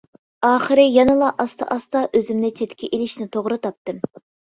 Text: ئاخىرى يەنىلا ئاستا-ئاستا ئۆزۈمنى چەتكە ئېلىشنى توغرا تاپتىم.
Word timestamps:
ئاخىرى 0.47 0.85
يەنىلا 0.93 1.27
ئاستا-ئاستا 1.43 2.01
ئۆزۈمنى 2.19 2.49
چەتكە 2.61 2.89
ئېلىشنى 2.99 3.29
توغرا 3.37 3.59
تاپتىم. 3.67 4.01